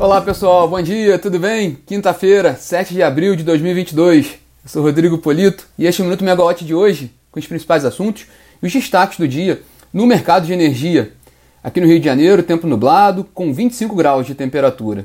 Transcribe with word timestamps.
Olá 0.00 0.20
pessoal, 0.20 0.68
bom 0.68 0.80
dia, 0.80 1.18
tudo 1.18 1.40
bem? 1.40 1.76
Quinta-feira, 1.84 2.54
7 2.54 2.94
de 2.94 3.02
abril 3.02 3.34
de 3.34 3.42
2022. 3.42 4.38
Eu 4.62 4.70
sou 4.70 4.80
Rodrigo 4.80 5.18
Polito 5.18 5.66
e 5.76 5.86
este 5.86 6.00
é 6.00 6.04
o 6.04 6.06
Minuto 6.06 6.22
Megawatt 6.22 6.64
de 6.64 6.72
hoje, 6.72 7.12
com 7.32 7.40
os 7.40 7.46
principais 7.48 7.84
assuntos 7.84 8.26
e 8.62 8.66
os 8.66 8.72
destaques 8.72 9.18
do 9.18 9.26
dia 9.26 9.60
no 9.92 10.06
mercado 10.06 10.46
de 10.46 10.52
energia. 10.52 11.14
Aqui 11.64 11.80
no 11.80 11.86
Rio 11.88 11.98
de 11.98 12.04
Janeiro, 12.04 12.44
tempo 12.44 12.68
nublado, 12.68 13.24
com 13.34 13.52
25 13.52 13.96
graus 13.96 14.24
de 14.24 14.36
temperatura. 14.36 15.04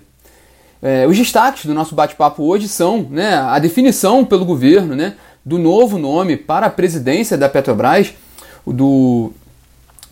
É, 0.79 1.07
os 1.07 1.17
destaques 1.17 1.65
do 1.65 1.73
nosso 1.73 1.95
bate-papo 1.95 2.43
hoje 2.43 2.67
são 2.67 3.07
né, 3.09 3.33
a 3.33 3.57
definição 3.57 4.23
pelo 4.23 4.45
governo 4.45 4.95
né, 4.95 5.15
do 5.43 5.57
novo 5.57 5.97
nome 5.97 6.37
para 6.37 6.67
a 6.67 6.69
presidência 6.69 7.35
da 7.35 7.49
Petrobras, 7.49 8.13
do 8.63 9.33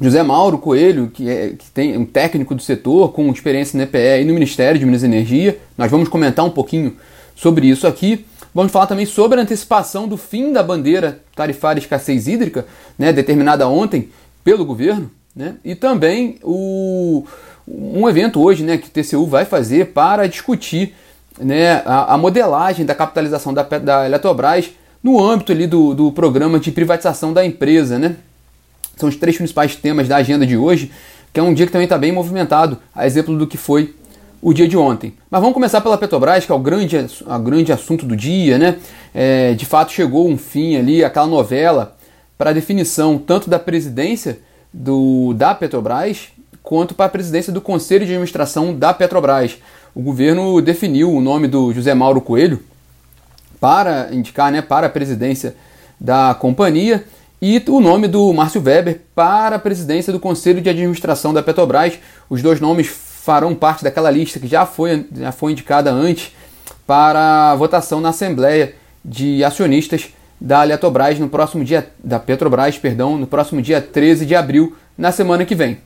José 0.01 0.23
Mauro 0.23 0.57
Coelho, 0.57 1.11
que, 1.13 1.29
é, 1.29 1.49
que 1.49 1.69
tem 1.69 1.95
um 1.95 2.05
técnico 2.05 2.55
do 2.55 2.61
setor 2.61 3.11
com 3.11 3.29
experiência 3.31 3.77
no 3.77 3.83
EPE 3.83 4.23
e 4.23 4.25
no 4.25 4.33
Ministério 4.33 4.79
de 4.79 4.85
Minas 4.85 5.03
e 5.03 5.05
Energia. 5.05 5.59
Nós 5.77 5.91
vamos 5.91 6.09
comentar 6.09 6.43
um 6.43 6.49
pouquinho 6.49 6.97
sobre 7.35 7.67
isso 7.67 7.85
aqui. 7.85 8.25
Vamos 8.53 8.71
falar 8.71 8.87
também 8.87 9.05
sobre 9.05 9.39
a 9.39 9.43
antecipação 9.43 10.07
do 10.07 10.17
fim 10.17 10.51
da 10.51 10.63
bandeira 10.63 11.21
tarifária 11.35 11.79
escassez 11.79 12.27
hídrica, 12.27 12.65
né, 12.97 13.13
determinada 13.13 13.67
ontem 13.67 14.09
pelo 14.43 14.65
governo, 14.65 15.09
né, 15.35 15.55
e 15.63 15.75
também 15.75 16.37
o, 16.43 17.23
um 17.67 18.09
evento 18.09 18.41
hoje 18.41 18.63
né, 18.63 18.77
que 18.77 18.87
o 18.87 18.91
TCU 18.91 19.27
vai 19.27 19.45
fazer 19.45 19.93
para 19.93 20.27
discutir 20.27 20.95
né, 21.39 21.83
a, 21.85 22.15
a 22.15 22.17
modelagem 22.17 22.85
da 22.85 22.95
capitalização 22.95 23.53
da, 23.53 23.61
da 23.61 24.05
Eletrobras 24.05 24.71
no 25.01 25.23
âmbito 25.23 25.51
ali 25.51 25.67
do, 25.67 25.93
do 25.93 26.11
programa 26.11 26.59
de 26.59 26.71
privatização 26.71 27.31
da 27.31 27.45
empresa. 27.45 27.97
Né? 27.97 28.15
São 29.01 29.09
os 29.09 29.15
três 29.15 29.35
principais 29.35 29.75
temas 29.75 30.07
da 30.07 30.17
agenda 30.17 30.45
de 30.45 30.55
hoje, 30.55 30.91
que 31.33 31.39
é 31.39 31.43
um 31.43 31.53
dia 31.53 31.65
que 31.65 31.71
também 31.71 31.85
está 31.85 31.97
bem 31.97 32.11
movimentado, 32.11 32.77
a 32.93 33.07
exemplo 33.07 33.35
do 33.35 33.47
que 33.47 33.57
foi 33.57 33.95
o 34.39 34.53
dia 34.53 34.67
de 34.67 34.77
ontem. 34.77 35.15
Mas 35.29 35.41
vamos 35.41 35.55
começar 35.55 35.81
pela 35.81 35.97
Petrobras, 35.97 36.45
que 36.45 36.51
é 36.51 36.55
o 36.55 36.59
grande, 36.59 36.97
a 37.27 37.39
grande 37.39 37.71
assunto 37.71 38.05
do 38.05 38.15
dia, 38.15 38.59
né? 38.59 38.77
É, 39.13 39.53
de 39.53 39.65
fato 39.65 39.91
chegou 39.91 40.29
um 40.29 40.37
fim 40.37 40.75
ali, 40.75 41.03
aquela 41.03 41.25
novela, 41.25 41.97
para 42.37 42.51
a 42.51 42.53
definição 42.53 43.17
tanto 43.17 43.49
da 43.49 43.57
presidência 43.57 44.39
do, 44.71 45.33
da 45.33 45.55
Petrobras 45.55 46.29
quanto 46.61 46.93
para 46.93 47.07
a 47.07 47.09
presidência 47.09 47.51
do 47.51 47.59
Conselho 47.59 48.05
de 48.05 48.11
Administração 48.11 48.73
da 48.73 48.93
Petrobras. 48.93 49.57
O 49.95 50.01
governo 50.01 50.61
definiu 50.61 51.11
o 51.11 51.21
nome 51.21 51.47
do 51.47 51.73
José 51.73 51.95
Mauro 51.95 52.21
Coelho 52.21 52.61
para 53.59 54.09
indicar 54.11 54.51
né, 54.51 54.61
para 54.61 54.87
a 54.87 54.89
presidência 54.89 55.55
da 55.99 56.35
companhia 56.35 57.03
e 57.41 57.63
o 57.69 57.81
nome 57.81 58.07
do 58.07 58.31
Márcio 58.31 58.61
Weber 58.61 59.01
para 59.15 59.55
a 59.55 59.59
presidência 59.59 60.13
do 60.13 60.19
Conselho 60.19 60.61
de 60.61 60.69
Administração 60.69 61.33
da 61.33 61.41
Petrobras. 61.41 61.97
Os 62.29 62.39
dois 62.43 62.59
nomes 62.59 62.85
farão 62.87 63.55
parte 63.55 63.83
daquela 63.83 64.11
lista 64.11 64.39
que 64.39 64.45
já 64.45 64.63
foi, 64.63 65.07
já 65.11 65.31
foi 65.31 65.53
indicada 65.53 65.91
antes 65.91 66.35
para 66.85 67.55
votação 67.55 67.99
na 67.99 68.09
Assembleia 68.09 68.75
de 69.03 69.43
Acionistas 69.43 70.09
da 70.39 70.63
Eletrobras 70.63 71.17
no 71.17 71.29
próximo 71.29 71.65
dia 71.65 71.89
da 72.03 72.19
Petrobras, 72.19 72.77
perdão, 72.77 73.17
no 73.17 73.25
próximo 73.25 73.59
dia 73.59 73.81
13 73.81 74.23
de 74.23 74.35
abril, 74.35 74.75
na 74.95 75.11
semana 75.11 75.43
que 75.43 75.55
vem. 75.55 75.79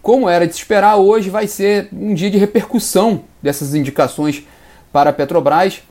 Como 0.00 0.28
era 0.28 0.46
de 0.46 0.52
se 0.54 0.60
esperar, 0.60 0.94
hoje 0.94 1.28
vai 1.28 1.48
ser 1.48 1.88
um 1.92 2.14
dia 2.14 2.30
de 2.30 2.38
repercussão 2.38 3.24
dessas 3.42 3.74
indicações 3.74 4.44
para 4.92 5.10
a 5.10 5.12
Petrobras, 5.12 5.82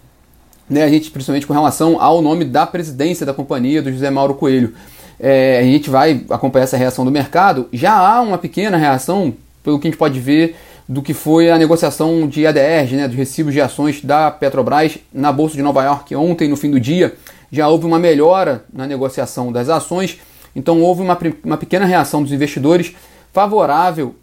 né, 0.70 0.84
a 0.84 0.90
gente 0.90 1.12
principalmente 1.12 1.46
com 1.46 1.54
relação 1.54 2.02
ao 2.02 2.22
nome 2.22 2.46
da 2.46 2.66
presidência 2.66 3.26
da 3.26 3.34
companhia 3.34 3.82
do 3.82 3.92
José 3.92 4.10
Mauro 4.10 4.36
Coelho. 4.36 4.74
É, 5.20 5.60
a 5.60 5.64
gente 5.64 5.90
vai 5.90 6.24
acompanhar 6.30 6.64
essa 6.64 6.78
reação 6.78 7.04
do 7.04 7.12
mercado. 7.12 7.68
Já 7.74 7.94
há 7.94 8.22
uma 8.22 8.38
pequena 8.38 8.78
reação, 8.78 9.34
pelo 9.64 9.80
que 9.80 9.88
a 9.88 9.92
gente 9.92 10.00
pode 10.00 10.20
ver, 10.20 10.56
do 10.88 11.04
que 11.04 11.14
foi 11.14 11.52
a 11.52 11.58
negociação 11.58 12.28
de 12.28 12.48
ADRs, 12.48 12.92
né, 12.94 13.08
dos 13.08 13.16
recibos 13.16 13.54
de 13.54 13.62
ações 13.62 14.04
da 14.04 14.32
Petrobras 14.32 14.98
na 15.14 15.32
Bolsa 15.32 15.56
de 15.56 15.62
Nova 15.62 15.84
York 15.84 16.16
ontem, 16.16 16.48
no 16.48 16.56
fim 16.56 16.72
do 16.72 16.80
dia. 16.80 17.16
Já 17.52 17.68
houve 17.68 17.86
uma 17.86 18.00
melhora 18.00 18.64
na 18.74 18.88
negociação 18.88 19.52
das 19.52 19.70
ações, 19.70 20.20
então 20.56 20.82
houve 20.82 21.04
uma, 21.04 21.18
uma 21.44 21.58
pequena 21.58 21.86
reação 21.86 22.24
dos 22.24 22.32
investidores 22.32 22.96
favorável 23.32 24.16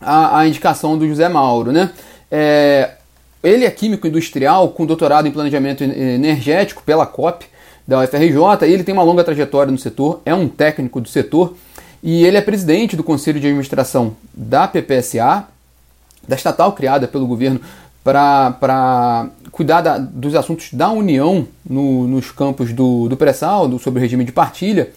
à, 0.00 0.40
à 0.40 0.48
indicação 0.48 0.98
do 0.98 1.06
José 1.06 1.28
Mauro. 1.28 1.70
Né? 1.70 1.90
É, 2.30 2.94
ele 3.42 3.64
é 3.64 3.70
químico 3.70 4.08
industrial 4.08 4.70
com 4.70 4.84
doutorado 4.84 5.28
em 5.28 5.30
planejamento 5.30 5.84
energético 5.84 6.82
pela 6.84 7.06
COP, 7.06 7.46
da 7.86 8.00
UFRJ, 8.00 8.64
ele 8.64 8.82
tem 8.82 8.92
uma 8.92 9.02
longa 9.02 9.22
trajetória 9.22 9.70
no 9.70 9.78
setor, 9.78 10.20
é 10.24 10.34
um 10.34 10.48
técnico 10.48 11.00
do 11.00 11.08
setor 11.08 11.54
e 12.02 12.24
ele 12.24 12.36
é 12.36 12.40
presidente 12.40 12.96
do 12.96 13.04
Conselho 13.04 13.40
de 13.40 13.46
Administração 13.46 14.16
da 14.34 14.66
PPSA, 14.66 15.46
da 16.26 16.34
estatal 16.34 16.72
criada 16.72 17.06
pelo 17.06 17.26
governo 17.26 17.60
para 18.02 19.28
cuidar 19.50 19.80
da, 19.80 19.98
dos 19.98 20.34
assuntos 20.34 20.72
da 20.72 20.90
União 20.90 21.46
no, 21.68 22.06
nos 22.06 22.30
campos 22.30 22.72
do, 22.72 23.08
do 23.08 23.16
pré-sal, 23.16 23.78
sobre 23.78 23.98
o 23.98 24.02
regime 24.02 24.24
de 24.24 24.32
partilha, 24.32 24.90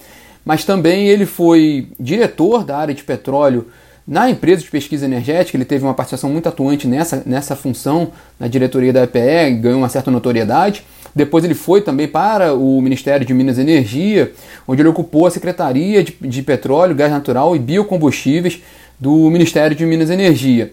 mas 0.46 0.64
também 0.64 1.08
ele 1.08 1.26
foi 1.26 1.90
diretor 2.00 2.64
da 2.64 2.78
área 2.78 2.94
de 2.94 3.04
petróleo 3.04 3.68
na 4.08 4.30
empresa 4.30 4.64
de 4.64 4.70
pesquisa 4.70 5.06
energética, 5.06 5.56
ele 5.56 5.66
teve 5.66 5.84
uma 5.84 5.94
participação 5.94 6.30
muito 6.30 6.50
atuante 6.50 6.88
nessa, 6.88 7.24
nessa 7.26 7.56
função 7.56 8.12
na 8.40 8.48
diretoria 8.48 8.92
da 8.92 9.04
EPE, 9.04 9.60
ganhou 9.62 9.80
uma 9.80 9.90
certa 9.90 10.10
notoriedade. 10.10 10.84
Depois 11.14 11.44
ele 11.44 11.54
foi 11.54 11.82
também 11.82 12.08
para 12.08 12.54
o 12.54 12.82
Ministério 12.82 13.26
de 13.26 13.34
Minas 13.34 13.58
e 13.58 13.62
Energia, 13.62 14.32
onde 14.68 14.82
ele 14.82 14.90
ocupou 14.90 15.28
a 15.28 15.32
Secretaria 15.32 16.04
de, 16.04 16.16
de 16.22 16.42
Petróleo, 16.42 16.96
Gás 16.96 17.12
Natural 17.12 17.56
e 17.56 17.60
Biocombustíveis 17.60 18.62
do 19.00 19.30
Ministério 19.30 19.76
de 19.76 19.86
Minas 19.86 20.10
e 20.10 20.14
Energia. 20.14 20.72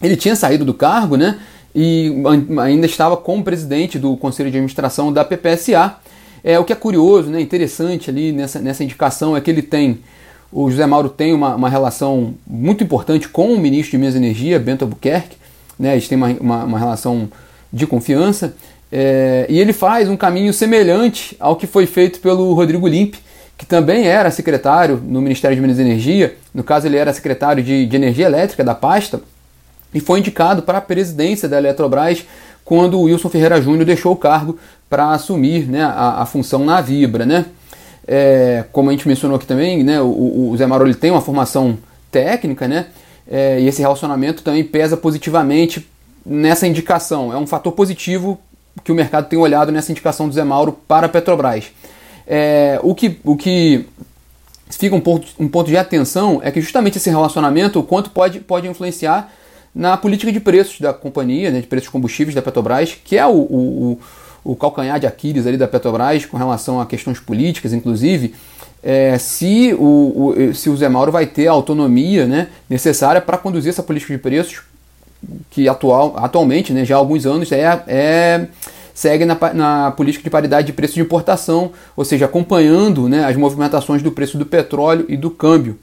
Ele 0.00 0.16
tinha 0.16 0.34
saído 0.34 0.64
do 0.64 0.74
cargo, 0.74 1.16
né? 1.16 1.38
E 1.74 2.12
ainda 2.60 2.86
estava 2.86 3.16
como 3.16 3.42
presidente 3.42 3.98
do 3.98 4.16
Conselho 4.16 4.50
de 4.50 4.56
Administração 4.56 5.12
da 5.12 5.24
PPSA. 5.24 5.96
É, 6.44 6.58
o 6.58 6.64
que 6.64 6.72
é 6.72 6.76
curioso, 6.76 7.30
né, 7.30 7.40
interessante 7.40 8.10
ali 8.10 8.32
nessa, 8.32 8.58
nessa 8.58 8.82
indicação 8.82 9.36
é 9.36 9.40
que 9.40 9.50
ele 9.50 9.62
tem, 9.62 10.00
o 10.52 10.70
José 10.70 10.84
Mauro 10.86 11.08
tem 11.08 11.32
uma, 11.32 11.54
uma 11.54 11.68
relação 11.68 12.34
muito 12.46 12.84
importante 12.84 13.28
com 13.28 13.52
o 13.52 13.58
ministro 13.58 13.92
de 13.92 13.98
Minas 13.98 14.14
e 14.14 14.18
Energia, 14.18 14.58
Bento 14.58 14.82
Albuquerque, 14.82 15.36
né, 15.78 15.92
eles 15.92 16.06
têm 16.06 16.16
uma, 16.16 16.28
uma, 16.28 16.64
uma 16.64 16.78
relação 16.78 17.28
de 17.72 17.86
confiança, 17.86 18.54
é, 18.90 19.46
e 19.48 19.58
ele 19.58 19.72
faz 19.72 20.08
um 20.08 20.16
caminho 20.16 20.52
semelhante 20.52 21.34
ao 21.40 21.56
que 21.56 21.66
foi 21.66 21.86
feito 21.86 22.20
pelo 22.20 22.52
Rodrigo 22.52 22.86
Limpe, 22.86 23.18
que 23.56 23.64
também 23.64 24.06
era 24.06 24.30
secretário 24.30 25.02
no 25.02 25.22
Ministério 25.22 25.54
de 25.54 25.62
Minas 25.62 25.78
e 25.78 25.82
Energia, 25.82 26.36
no 26.52 26.62
caso 26.62 26.86
ele 26.86 26.98
era 26.98 27.12
secretário 27.12 27.62
de, 27.62 27.86
de 27.86 27.96
Energia 27.96 28.26
Elétrica 28.26 28.62
da 28.62 28.74
pasta, 28.74 29.20
e 29.94 30.00
foi 30.00 30.18
indicado 30.18 30.62
para 30.62 30.78
a 30.78 30.82
presidência 30.82 31.48
da 31.48 31.58
Eletrobras 31.58 32.24
quando 32.64 32.98
o 32.98 33.02
Wilson 33.02 33.28
Ferreira 33.28 33.60
Júnior 33.60 33.84
deixou 33.84 34.12
o 34.12 34.16
cargo 34.16 34.58
para 34.88 35.10
assumir 35.10 35.66
né, 35.66 35.82
a, 35.82 36.22
a, 36.22 36.26
função 36.26 36.64
na 36.64 36.80
Vibra. 36.80 37.26
Né? 37.26 37.46
É, 38.06 38.64
como 38.72 38.90
a 38.90 38.92
gente 38.92 39.06
mencionou 39.06 39.36
aqui 39.36 39.46
também, 39.46 39.84
né, 39.84 40.00
o, 40.00 40.50
o 40.50 40.56
Zé 40.56 40.66
Mauro 40.66 40.86
ele 40.86 40.94
tem 40.94 41.10
uma 41.10 41.20
formação 41.20 41.78
técnica, 42.10 42.66
né, 42.66 42.86
é, 43.30 43.60
e 43.60 43.68
esse 43.68 43.80
relacionamento 43.80 44.42
também 44.42 44.64
pesa 44.64 44.96
positivamente 44.96 45.88
nessa 46.24 46.66
indicação. 46.66 47.32
É 47.32 47.36
um 47.36 47.46
fator 47.46 47.72
positivo 47.72 48.38
que 48.82 48.90
o 48.90 48.94
mercado 48.94 49.28
tem 49.28 49.38
olhado 49.38 49.70
nessa 49.70 49.92
indicação 49.92 50.28
do 50.28 50.34
Zé 50.34 50.44
Mauro 50.44 50.72
para 50.86 51.06
a 51.06 51.08
Petrobras. 51.08 51.66
É, 52.26 52.78
o, 52.82 52.94
que, 52.94 53.18
o 53.24 53.36
que 53.36 53.86
fica 54.70 54.94
um 54.94 55.00
ponto, 55.00 55.26
um 55.38 55.48
ponto 55.48 55.68
de 55.68 55.76
atenção 55.76 56.40
é 56.42 56.50
que 56.50 56.60
justamente 56.60 56.98
esse 56.98 57.10
relacionamento, 57.10 57.78
o 57.78 57.82
quanto 57.82 58.10
pode, 58.10 58.40
pode 58.40 58.66
influenciar 58.66 59.32
na 59.74 59.96
política 59.96 60.30
de 60.30 60.40
preços 60.40 60.80
da 60.80 60.92
companhia, 60.92 61.50
né, 61.50 61.60
de 61.60 61.66
preços 61.66 61.86
de 61.86 61.92
combustíveis 61.92 62.34
da 62.34 62.42
Petrobras, 62.42 62.96
que 63.04 63.16
é 63.16 63.26
o, 63.26 63.30
o, 63.30 64.00
o, 64.44 64.56
calcanhar 64.56 64.98
de 64.98 65.06
Aquiles 65.06 65.46
ali 65.46 65.56
da 65.56 65.68
Petrobras 65.68 66.26
com 66.26 66.36
relação 66.36 66.80
a 66.80 66.86
questões 66.86 67.20
políticas, 67.20 67.72
inclusive, 67.72 68.34
é, 68.82 69.16
se, 69.18 69.74
o, 69.78 70.34
o, 70.36 70.54
se 70.54 70.68
o 70.68 70.76
Zé 70.76 70.88
Mauro 70.88 71.12
vai 71.12 71.26
ter 71.26 71.46
a 71.46 71.52
autonomia 71.52 72.26
né, 72.26 72.48
necessária 72.68 73.20
para 73.20 73.38
conduzir 73.38 73.70
essa 73.70 73.82
política 73.82 74.12
de 74.12 74.18
preços 74.18 74.62
que 75.50 75.68
atual, 75.68 76.14
atualmente, 76.16 76.72
né, 76.72 76.84
já 76.84 76.96
há 76.96 76.98
alguns 76.98 77.24
anos, 77.24 77.52
é, 77.52 77.82
é 77.86 78.46
segue 78.94 79.24
na, 79.24 79.38
na, 79.54 79.90
política 79.92 80.24
de 80.24 80.30
paridade 80.30 80.66
de 80.66 80.72
preço 80.72 80.94
de 80.94 81.00
importação, 81.00 81.72
ou 81.96 82.04
seja, 82.04 82.26
acompanhando 82.26 83.08
né, 83.08 83.24
as 83.24 83.36
movimentações 83.36 84.02
do 84.02 84.12
preço 84.12 84.36
do 84.36 84.44
petróleo 84.44 85.06
e 85.08 85.16
do 85.16 85.30
câmbio. 85.30 85.78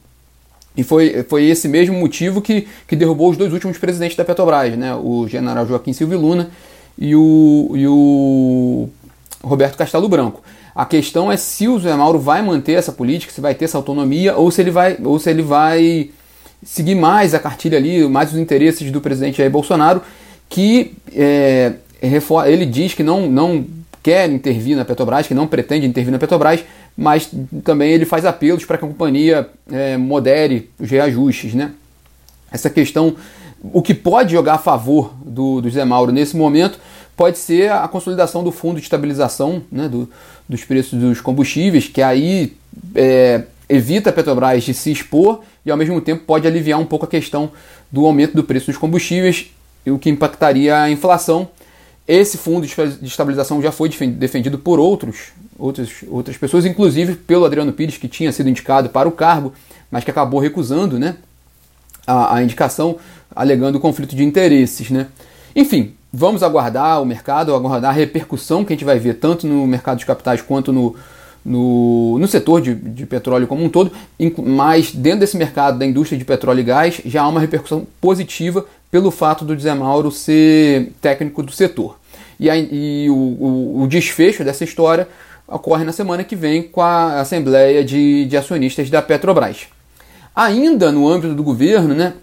E 0.78 0.84
foi, 0.84 1.24
foi 1.24 1.46
esse 1.46 1.68
mesmo 1.68 1.98
motivo 1.98 2.42
que, 2.42 2.68
que 2.88 2.96
derrubou 2.96 3.32
os 3.32 3.38
dois 3.38 3.52
últimos 3.52 3.78
presidentes 3.78 4.16
da 4.16 4.24
Petrobras, 4.24 4.78
né, 4.78 4.94
o 4.94 5.28
general 5.28 5.66
Joaquim 5.66 5.94
Silva 5.94 6.16
Luna 6.16 6.50
e 7.00 7.16
o, 7.16 7.72
e 7.76 7.88
o 7.88 8.90
Roberto 9.42 9.78
Castelo 9.78 10.10
Branco. 10.10 10.44
A 10.76 10.86
questão 10.86 11.32
é 11.32 11.38
se 11.38 11.68
o 11.68 11.80
Zé 11.80 11.96
Mauro 11.96 12.20
vai 12.20 12.42
manter 12.42 12.74
essa 12.74 12.92
política, 12.92 13.32
se 13.32 13.42
vai 13.42 13.56
ter 13.56 13.66
essa 13.66 13.78
autonomia, 13.78 14.36
ou 14.36 14.52
se 14.52 14.62
ele 14.62 14.72
vai, 14.72 14.98
ou 15.04 15.18
se 15.18 15.30
ele 15.30 15.42
vai 15.42 16.10
seguir 16.64 16.96
mais 16.96 17.34
a 17.34 17.40
cartilha 17.40 17.78
ali, 17.78 18.08
mais 18.08 18.34
os 18.34 18.38
interesses 18.38 18.92
do 18.92 19.00
presidente 19.00 19.38
Jair 19.38 19.50
Bolsonaro, 19.50 20.02
que 20.50 20.94
é, 21.16 21.74
ele 22.02 22.66
diz 22.66 22.94
que 22.94 23.04
não, 23.04 23.30
não 23.30 23.66
quer 24.04 24.30
intervir 24.30 24.76
na 24.76 24.84
Petrobras, 24.84 25.28
que 25.28 25.34
não 25.34 25.48
pretende 25.48 25.86
intervir 25.86 26.12
na 26.12 26.20
Petrobras, 26.20 26.64
mas 26.98 27.30
também 27.64 27.92
ele 27.92 28.06
faz 28.06 28.26
apelos 28.26 28.66
para 28.66 28.78
que 28.78 28.86
a 28.86 28.88
companhia 28.88 29.48
é, 29.72 29.96
modere 29.96 30.70
os 30.78 30.90
reajustes. 30.90 31.54
Né? 31.54 31.72
Essa 32.52 32.70
questão 32.70 33.16
O 33.62 33.82
que 33.82 33.94
pode 33.94 34.32
jogar 34.32 34.56
a 34.56 34.58
favor 34.58 35.14
do, 35.24 35.62
do 35.62 35.70
Zé 35.70 35.84
Mauro 35.84 36.12
nesse 36.12 36.36
momento 36.36 36.80
pode 37.16 37.38
ser 37.38 37.72
a 37.72 37.88
consolidação 37.88 38.44
do 38.44 38.52
fundo 38.52 38.78
de 38.78 38.84
estabilização 38.84 39.62
né, 39.70 39.90
do, 39.90 40.10
dos 40.48 40.64
preços 40.64 40.98
dos 40.98 41.20
combustíveis, 41.20 41.88
que 41.88 42.02
aí 42.02 42.56
é, 42.96 43.44
evita 43.68 44.10
a 44.10 44.14
Petrobras 44.14 44.64
de 44.64 44.74
se 44.74 44.92
expor 44.92 45.42
e 45.66 45.70
ao 45.70 45.78
mesmo 45.78 46.00
tempo 46.00 46.24
pode 46.26 46.48
aliviar 46.48 46.80
um 46.80 46.86
pouco 46.86 47.06
a 47.06 47.08
questão 47.08 47.52
do 47.92 48.06
aumento 48.06 48.36
do 48.36 48.44
preço 48.44 48.68
dos 48.68 48.78
combustíveis, 48.78 49.52
o 49.86 50.00
que 50.00 50.10
impactaria 50.10 50.82
a 50.82 50.90
inflação. 50.90 51.50
Esse 52.08 52.38
fundo 52.38 52.66
de 52.66 53.06
estabilização 53.06 53.62
já 53.62 53.72
foi 53.72 53.90
defendido 53.90 54.58
por 54.58 54.80
outros, 54.80 55.28
outras, 55.58 55.90
outras 56.08 56.38
pessoas, 56.38 56.66
inclusive 56.66 57.16
pelo 57.16 57.46
Adriano 57.46 57.72
Pires, 57.72 57.98
que 57.98 58.08
tinha 58.08 58.32
sido 58.32 58.50
indicado 58.50 58.90
para 58.90 59.08
o 59.08 59.12
cargo, 59.12 59.54
mas 59.92 60.04
que 60.04 60.10
acabou 60.10 60.40
recusando 60.40 60.98
né, 60.98 61.18
a, 62.08 62.38
a 62.38 62.44
indicação, 62.44 62.98
alegando 63.36 63.80
conflito 63.80 64.16
de 64.16 64.24
interesses. 64.24 64.90
Né? 64.90 65.08
Enfim, 65.56 65.94
vamos 66.12 66.44
aguardar 66.44 67.02
o 67.02 67.06
mercado, 67.06 67.54
aguardar 67.54 67.92
a 67.92 67.94
repercussão 67.94 68.66
que 68.66 68.74
a 68.74 68.76
gente 68.76 68.86
vai 68.86 69.00
ver 69.00 69.16
tanto 69.16 69.48
no 69.48 69.66
mercado 69.68 70.00
de 70.00 70.06
capitais 70.06 70.42
quanto 70.42 70.74
no, 70.74 70.96
no, 71.44 72.18
no 72.20 72.28
setor 72.28 72.62
de, 72.62 72.76
de 72.76 73.06
petróleo 73.06 73.48
como 73.48 73.64
um 73.64 73.70
todo, 73.70 73.92
mas 74.46 74.92
dentro 74.92 75.22
desse 75.22 75.38
mercado 75.38 75.80
da 75.80 75.86
indústria 75.86 76.18
de 76.18 76.26
petróleo 76.26 76.60
e 76.60 76.64
gás 76.64 77.02
já 77.06 77.22
há 77.22 77.28
uma 77.28 77.40
repercussão 77.40 77.88
positiva 78.02 78.66
pelo 78.92 79.12
fato 79.12 79.46
do 79.46 79.58
Zé 79.60 79.74
Mauro 79.74 80.12
ser 80.12 80.92
técnico 81.02 81.44
do 81.44 81.52
setor. 81.52 81.98
E, 82.40 82.50
a, 82.50 82.58
e 82.58 83.10
o, 83.10 83.14
o, 83.14 83.84
o, 83.84 83.88
desfecho 83.88 84.44
dessa 84.44 84.64
história 84.64 85.08
ocorre 85.48 85.84
na 85.84 85.92
semana 85.92 86.24
que 86.24 86.36
vem 86.36 86.64
com 86.64 86.82
a 86.82 87.20
Assembleia 87.20 87.84
de, 87.84 88.26
de 88.26 88.38
Acionistas 88.38 88.90
da 88.90 89.02
Petrobras. 89.02 89.68
Ainda 90.36 90.92
no 90.92 91.08
âmbito 91.08 91.34
do 91.34 91.44
governo, 91.44 91.94
né, 91.94 92.14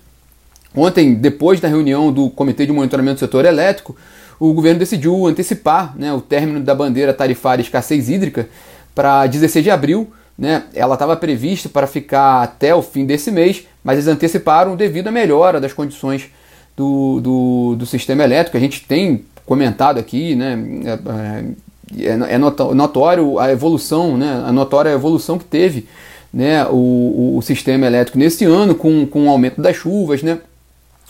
Ontem, 0.76 1.14
depois 1.14 1.58
da 1.58 1.68
reunião 1.68 2.12
do 2.12 2.28
Comitê 2.28 2.66
de 2.66 2.72
Monitoramento 2.72 3.16
do 3.16 3.20
Setor 3.20 3.46
Elétrico, 3.46 3.96
o 4.38 4.52
governo 4.52 4.78
decidiu 4.78 5.26
antecipar 5.26 5.96
né, 5.96 6.12
o 6.12 6.20
término 6.20 6.60
da 6.60 6.74
bandeira 6.74 7.14
tarifária 7.14 7.62
escassez 7.62 8.10
hídrica 8.10 8.46
para 8.94 9.26
16 9.26 9.64
de 9.64 9.70
abril. 9.70 10.12
Né? 10.38 10.64
Ela 10.74 10.94
estava 10.94 11.16
prevista 11.16 11.70
para 11.70 11.86
ficar 11.86 12.42
até 12.42 12.74
o 12.74 12.82
fim 12.82 13.06
desse 13.06 13.30
mês, 13.30 13.66
mas 13.82 13.96
eles 13.96 14.08
anteciparam 14.08 14.76
devido 14.76 15.08
à 15.08 15.10
melhora 15.10 15.58
das 15.58 15.72
condições 15.72 16.28
do, 16.76 17.20
do, 17.22 17.76
do 17.78 17.86
sistema 17.86 18.22
elétrico. 18.22 18.58
A 18.58 18.60
gente 18.60 18.82
tem 18.82 19.24
comentado 19.46 19.98
aqui, 19.98 20.34
né? 20.34 20.58
é, 20.84 22.04
é, 22.04 22.34
é 22.34 22.38
notório 22.38 23.38
a 23.38 23.50
evolução, 23.50 24.18
né? 24.18 24.44
a 24.46 24.52
notória 24.52 24.90
evolução 24.90 25.38
que 25.38 25.44
teve 25.46 25.88
né? 26.30 26.66
o, 26.66 27.36
o 27.38 27.40
sistema 27.40 27.86
elétrico 27.86 28.18
nesse 28.18 28.44
ano 28.44 28.74
com, 28.74 29.06
com 29.06 29.26
o 29.26 29.30
aumento 29.30 29.62
das 29.62 29.74
chuvas, 29.74 30.22
né? 30.22 30.38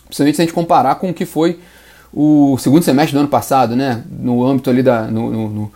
Principalmente 0.06 0.36
se 0.36 0.42
a 0.42 0.44
gente 0.44 0.54
comparar 0.54 0.96
com 0.96 1.10
o 1.10 1.14
que 1.14 1.26
foi 1.26 1.58
o 2.12 2.56
segundo 2.58 2.82
semestre 2.82 3.12
do 3.12 3.20
ano 3.20 3.28
passado, 3.28 3.76
né? 3.76 4.02
No 4.10 4.44
âmbito 4.44 4.70
ali 4.70 4.82
da. 4.82 5.02
no, 5.02 5.30
no, 5.30 5.72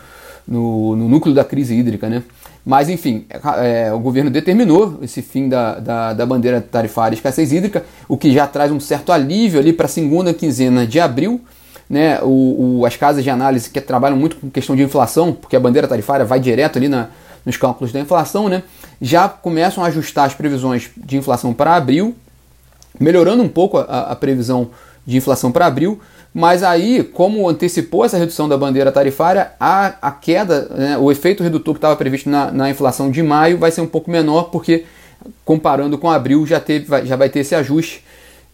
no, 0.48 0.96
no 0.96 1.08
núcleo 1.08 1.34
da 1.34 1.44
crise 1.44 1.74
hídrica, 1.74 2.08
né? 2.08 2.22
Mas 2.64 2.88
enfim, 2.88 3.24
é, 3.58 3.92
o 3.92 3.98
governo 3.98 4.30
determinou 4.30 4.98
esse 5.02 5.22
fim 5.22 5.48
da, 5.48 5.78
da, 5.78 6.12
da, 6.12 6.26
bandeira 6.26 6.60
tarifária 6.60 7.14
escassez 7.14 7.52
hídrica, 7.52 7.84
o 8.06 8.18
que 8.18 8.32
já 8.32 8.46
traz 8.46 8.70
um 8.70 8.78
certo 8.78 9.12
alívio 9.12 9.58
ali 9.58 9.72
para 9.72 9.86
a 9.86 9.88
segunda 9.88 10.34
quinzena 10.34 10.86
de 10.86 11.00
abril. 11.00 11.40
Né, 11.88 12.20
o, 12.22 12.78
o, 12.78 12.86
as 12.86 12.96
casas 12.96 13.24
de 13.24 13.30
análise 13.30 13.68
que 13.68 13.80
trabalham 13.80 14.16
muito 14.16 14.36
com 14.36 14.48
questão 14.48 14.76
de 14.76 14.82
inflação, 14.84 15.32
porque 15.32 15.56
a 15.56 15.60
bandeira 15.60 15.88
tarifária 15.88 16.24
vai 16.24 16.38
direto 16.38 16.78
ali 16.78 16.88
na, 16.88 17.08
nos 17.44 17.56
cálculos 17.56 17.92
da 17.92 17.98
inflação, 17.98 18.48
né, 18.48 18.62
já 19.02 19.28
começam 19.28 19.82
a 19.82 19.88
ajustar 19.88 20.24
as 20.26 20.32
previsões 20.32 20.88
de 20.96 21.16
inflação 21.16 21.52
para 21.52 21.74
abril 21.74 22.14
melhorando 23.00 23.42
um 23.42 23.48
pouco 23.48 23.78
a, 23.78 24.12
a 24.12 24.16
previsão 24.16 24.70
de 25.06 25.16
inflação 25.16 25.50
para 25.50 25.66
abril, 25.66 25.98
mas 26.32 26.62
aí, 26.62 27.02
como 27.02 27.48
antecipou 27.48 28.04
essa 28.04 28.16
redução 28.16 28.48
da 28.48 28.56
bandeira 28.56 28.92
tarifária, 28.92 29.50
a, 29.58 29.94
a 30.00 30.12
queda, 30.12 30.68
né, 30.70 30.98
o 30.98 31.10
efeito 31.10 31.42
redutor 31.42 31.74
que 31.74 31.78
estava 31.78 31.96
previsto 31.96 32.30
na, 32.30 32.52
na, 32.52 32.70
inflação 32.70 33.10
de 33.10 33.20
maio 33.20 33.58
vai 33.58 33.72
ser 33.72 33.80
um 33.80 33.86
pouco 33.86 34.10
menor, 34.10 34.44
porque 34.44 34.84
comparando 35.44 35.98
com 35.98 36.08
abril 36.08 36.46
já, 36.46 36.60
teve, 36.60 36.84
vai, 36.84 37.04
já 37.04 37.16
vai 37.16 37.28
ter 37.28 37.40
esse 37.40 37.54
ajuste. 37.54 38.04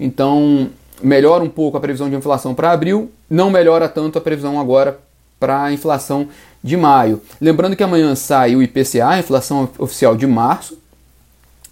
Então, 0.01 0.71
melhora 1.03 1.45
um 1.45 1.51
pouco 1.51 1.77
a 1.77 1.81
previsão 1.81 2.09
de 2.09 2.17
inflação 2.17 2.55
para 2.55 2.73
abril, 2.73 3.11
não 3.29 3.51
melhora 3.51 3.89
tanto 3.89 4.17
a 4.17 4.23
previsão 4.23 4.59
agora 4.59 4.99
para 5.39 5.65
a 5.65 5.73
inflação 5.73 6.29
de 6.65 6.79
maio. 6.79 7.21
Lembrando 7.39 7.77
que 7.77 7.83
amanhã 7.83 8.15
sai 8.15 8.57
o 8.57 8.63
IPCA, 8.63 9.07
a 9.07 9.19
inflação 9.19 9.69
oficial 9.79 10.17
de 10.17 10.27
março, 10.27 10.79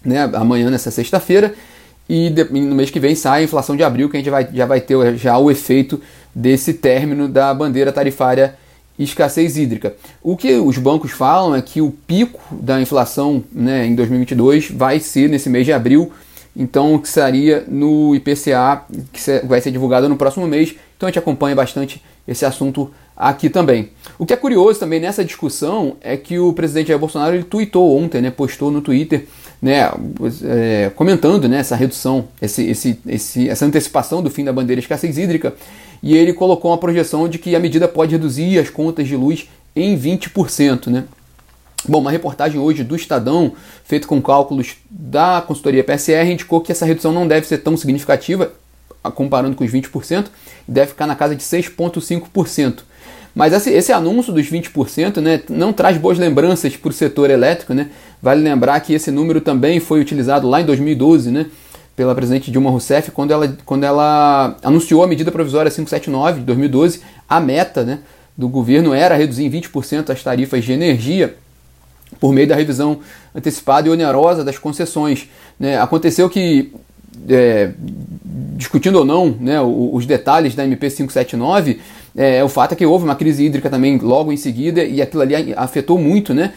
né, 0.03 0.29
amanhã 0.35 0.69
nessa 0.69 0.91
sexta-feira, 0.91 1.55
e 2.07 2.29
no 2.29 2.75
mês 2.75 2.89
que 2.91 2.99
vem 2.99 3.15
sai 3.15 3.41
a 3.41 3.43
inflação 3.43 3.75
de 3.75 3.83
abril, 3.83 4.09
que 4.09 4.17
a 4.17 4.19
gente 4.19 4.29
vai, 4.29 4.47
já 4.53 4.65
vai 4.65 4.79
ter 4.79 5.17
já 5.17 5.37
o 5.37 5.49
efeito 5.49 5.99
desse 6.33 6.73
término 6.73 7.27
da 7.27 7.53
bandeira 7.53 7.91
tarifária 7.91 8.55
escassez 8.97 9.57
hídrica. 9.57 9.95
O 10.23 10.37
que 10.37 10.53
os 10.53 10.77
bancos 10.77 11.11
falam 11.11 11.55
é 11.55 11.61
que 11.61 11.81
o 11.81 11.91
pico 11.91 12.41
da 12.51 12.79
inflação 12.79 13.43
né, 13.51 13.85
em 13.85 13.95
2022 13.95 14.71
vai 14.71 14.99
ser 14.99 15.29
nesse 15.29 15.49
mês 15.49 15.65
de 15.65 15.73
abril, 15.73 16.11
então 16.55 16.97
que 16.97 17.09
seria 17.09 17.65
no 17.67 18.15
IPCA, 18.15 18.83
que 19.11 19.19
vai 19.45 19.59
ser 19.59 19.71
divulgado 19.71 20.07
no 20.07 20.15
próximo 20.15 20.47
mês. 20.47 20.75
Então 20.95 21.07
a 21.07 21.09
gente 21.09 21.19
acompanha 21.19 21.55
bastante 21.55 22.01
esse 22.27 22.45
assunto 22.45 22.91
aqui 23.15 23.49
também. 23.49 23.89
O 24.17 24.25
que 24.25 24.33
é 24.33 24.37
curioso 24.37 24.79
também 24.79 24.99
nessa 24.99 25.23
discussão 25.23 25.97
é 26.01 26.15
que 26.15 26.39
o 26.39 26.53
presidente 26.53 26.87
Jair 26.87 26.99
Bolsonaro 26.99 27.35
ele 27.35 27.43
tweetou 27.43 27.97
ontem, 27.97 28.21
né, 28.21 28.31
postou 28.31 28.71
no 28.71 28.81
Twitter 28.81 29.27
né, 29.61 29.89
é, 30.43 30.91
comentando 30.95 31.47
né, 31.47 31.57
essa 31.57 31.75
redução, 31.75 32.27
esse, 32.41 32.63
esse, 32.63 32.99
esse, 33.07 33.49
essa 33.49 33.65
antecipação 33.65 34.21
do 34.21 34.29
fim 34.29 34.43
da 34.43 34.53
bandeira 34.53 34.79
escassez 34.79 35.17
hídrica, 35.17 35.53
e 36.03 36.15
ele 36.15 36.33
colocou 36.33 36.71
uma 36.71 36.77
projeção 36.77 37.27
de 37.27 37.37
que 37.37 37.55
a 37.55 37.59
medida 37.59 37.87
pode 37.87 38.11
reduzir 38.11 38.59
as 38.59 38.69
contas 38.69 39.07
de 39.07 39.15
luz 39.15 39.47
em 39.75 39.97
20%. 39.97 40.87
Né? 40.87 41.05
Bom, 41.87 41.99
uma 41.99 42.11
reportagem 42.11 42.59
hoje 42.59 42.83
do 42.83 42.95
Estadão, 42.95 43.53
feita 43.83 44.07
com 44.07 44.21
cálculos 44.21 44.75
da 44.89 45.43
consultoria 45.45 45.83
PSR, 45.83 46.31
indicou 46.31 46.61
que 46.61 46.71
essa 46.71 46.85
redução 46.85 47.11
não 47.11 47.27
deve 47.27 47.47
ser 47.47 47.59
tão 47.59 47.77
significativa, 47.77 48.51
comparando 49.13 49.55
com 49.55 49.63
os 49.63 49.71
20%, 49.71 50.27
e 50.67 50.71
deve 50.71 50.87
ficar 50.87 51.05
na 51.07 51.15
casa 51.15 51.35
de 51.35 51.43
6,5%. 51.43 52.83
Mas 53.35 53.51
esse, 53.51 53.69
esse, 53.69 53.91
anúncio 53.91 54.31
dos 54.31 54.49
20% 54.49 55.17
né, 55.17 55.41
não 55.49 55.73
traz 55.73 55.97
boas 55.97 56.17
lembranças 56.17 56.77
para 56.77 56.89
o 56.89 56.93
setor 56.93 57.29
elétrico. 57.29 57.73
Né? 57.73 57.89
Vale 58.21 58.41
lembrar 58.41 58.79
que 58.79 58.93
esse 58.93 59.11
número 59.11 59.41
também 59.41 59.81
foi 59.81 59.99
utilizado 59.99 60.47
lá 60.47 60.61
em 60.61 60.65
2012 60.65 61.29
né, 61.31 61.47
pela 61.97 62.15
presidente 62.15 62.49
Dilma 62.49 62.69
Rousseff, 62.69 63.11
quando 63.11 63.31
ela, 63.31 63.57
quando 63.65 63.83
ela 63.83 64.55
anunciou 64.63 65.03
a 65.03 65.07
medida 65.07 65.33
provisória 65.33 65.69
579 65.69 66.39
de 66.39 66.45
2012. 66.45 67.01
A 67.27 67.41
meta 67.41 67.83
né, 67.83 67.99
do 68.37 68.47
governo 68.47 68.93
era 68.93 69.15
reduzir 69.15 69.43
em 69.43 69.51
20% 69.51 70.11
as 70.11 70.23
tarifas 70.23 70.63
de 70.63 70.71
energia 70.71 71.35
por 72.21 72.31
meio 72.31 72.47
da 72.47 72.55
revisão 72.55 72.99
antecipada 73.35 73.89
e 73.89 73.91
onerosa 73.91 74.45
das 74.45 74.57
concessões. 74.57 75.27
Né? 75.59 75.77
Aconteceu 75.77 76.29
que 76.29 76.71
é, 77.29 77.71
discutindo 78.55 78.97
ou 78.97 79.05
não 79.05 79.35
né, 79.39 79.61
os 79.61 80.05
detalhes 80.05 80.55
da 80.55 80.65
MP 80.65 80.89
579, 80.89 81.79
é, 82.15 82.43
o 82.43 82.49
fato 82.49 82.73
é 82.73 82.75
que 82.75 82.85
houve 82.85 83.03
uma 83.03 83.15
crise 83.15 83.43
hídrica 83.43 83.69
também 83.69 83.97
logo 83.97 84.31
em 84.31 84.37
seguida 84.37 84.83
e 84.83 85.01
aquilo 85.01 85.21
ali 85.21 85.53
afetou 85.55 85.97
muito, 85.97 86.33
né? 86.33 86.53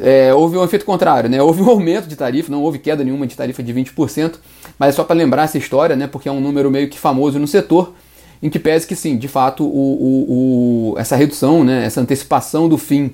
É, 0.00 0.32
houve 0.32 0.56
um 0.56 0.62
efeito 0.62 0.84
contrário, 0.84 1.28
né? 1.28 1.40
Houve 1.42 1.60
um 1.60 1.68
aumento 1.68 2.06
de 2.06 2.14
tarifa, 2.14 2.52
não 2.52 2.62
houve 2.62 2.78
queda 2.78 3.02
nenhuma 3.02 3.26
de 3.26 3.34
tarifa 3.34 3.62
de 3.64 3.74
20%, 3.74 4.34
mas 4.78 4.90
é 4.90 4.92
só 4.92 5.02
para 5.02 5.16
lembrar 5.16 5.42
essa 5.42 5.58
história, 5.58 5.96
né? 5.96 6.06
Porque 6.06 6.28
é 6.28 6.32
um 6.32 6.40
número 6.40 6.70
meio 6.70 6.88
que 6.88 6.96
famoso 6.96 7.36
no 7.38 7.48
setor, 7.48 7.94
em 8.42 8.48
que 8.48 8.58
pese 8.58 8.86
que 8.86 8.94
sim, 8.94 9.16
de 9.16 9.26
fato, 9.26 9.64
o, 9.64 9.68
o, 9.68 10.92
o, 10.92 10.98
essa 10.98 11.16
redução, 11.16 11.64
né? 11.64 11.84
essa 11.84 12.00
antecipação 12.00 12.68
do 12.68 12.78
fim 12.78 13.12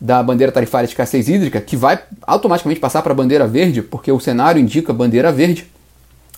da 0.00 0.22
bandeira 0.22 0.50
tarifária 0.50 0.86
de 0.86 0.92
escassez 0.92 1.28
hídrica, 1.28 1.60
que 1.60 1.76
vai 1.76 2.00
automaticamente 2.22 2.80
passar 2.80 3.02
para 3.02 3.12
a 3.12 3.14
bandeira 3.14 3.46
verde, 3.46 3.82
porque 3.82 4.10
o 4.10 4.18
cenário 4.18 4.60
indica 4.60 4.92
bandeira 4.92 5.30
verde, 5.30 5.66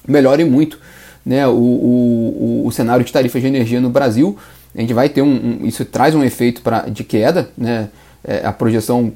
melhore 0.07 0.45
muito 0.45 0.79
né, 1.25 1.47
o, 1.47 1.53
o, 1.53 2.63
o, 2.67 2.73
cenário 2.73 3.05
de 3.05 3.13
tarifas 3.13 3.41
de 3.41 3.49
energia 3.49 3.81
no 3.81 3.89
Brasil. 3.89 4.37
A 4.75 4.81
gente 4.81 4.93
vai 4.93 5.09
ter 5.09 5.23
um, 5.23 5.61
um 5.63 5.67
isso 5.67 5.85
traz 5.85 6.15
um 6.15 6.23
efeito 6.23 6.61
pra, 6.61 6.81
de 6.81 7.05
queda, 7.05 7.49
né, 7.57 7.89
é, 8.23 8.45
a 8.45 8.53
projeção, 8.53 9.13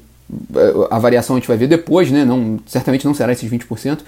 é, 0.55 0.87
a 0.89 0.97
variação 0.97 1.35
a 1.35 1.39
gente 1.39 1.47
vai 1.47 1.57
ver 1.57 1.67
depois, 1.67 2.09
né, 2.09 2.25
não, 2.25 2.59
certamente 2.65 3.05
não 3.05 3.13
será 3.13 3.31
esses 3.31 3.49
20%, 3.49 3.99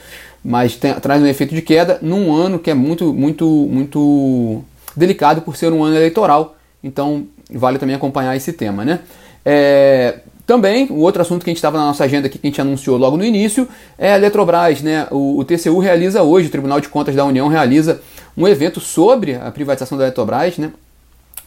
mas 0.43 0.75
tem, 0.75 0.93
traz 0.95 1.21
um 1.21 1.27
efeito 1.27 1.53
de 1.53 1.61
queda 1.61 1.99
num 2.01 2.33
ano 2.33 2.57
que 2.57 2.71
é 2.71 2.73
muito, 2.73 3.13
muito, 3.13 3.45
muito 3.45 4.63
delicado 4.95 5.41
por 5.41 5.55
ser 5.55 5.71
um 5.71 5.83
ano 5.83 5.95
eleitoral. 5.95 6.55
Então 6.83 7.27
vale 7.53 7.77
também 7.77 7.95
acompanhar 7.95 8.35
esse 8.35 8.53
tema, 8.53 8.83
né? 8.83 8.99
É, 9.45 10.19
também, 10.51 10.85
o 10.89 10.97
outro 10.97 11.21
assunto 11.21 11.45
que 11.45 11.49
a 11.49 11.51
gente 11.51 11.59
estava 11.59 11.77
na 11.77 11.85
nossa 11.85 12.03
agenda 12.03 12.27
aqui, 12.27 12.37
que 12.37 12.45
a 12.45 12.49
gente 12.49 12.59
anunciou 12.59 12.97
logo 12.97 13.15
no 13.15 13.23
início, 13.23 13.65
é 13.97 14.11
a 14.11 14.17
Eletrobras. 14.17 14.81
Né? 14.81 15.07
O, 15.09 15.39
o, 15.39 15.45
TCU 15.45 15.79
realiza 15.79 16.23
hoje, 16.23 16.49
o 16.49 16.51
Tribunal 16.51 16.81
de 16.81 16.89
Contas 16.89 17.15
da 17.15 17.23
União 17.23 17.47
realiza 17.47 18.01
um 18.35 18.45
evento 18.45 18.81
sobre 18.81 19.35
a 19.35 19.49
privatização 19.49 19.97
da 19.97 20.03
Eletrobras. 20.03 20.57
Né? 20.57 20.73